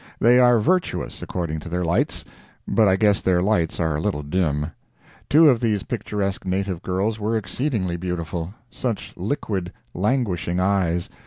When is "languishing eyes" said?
9.93-11.07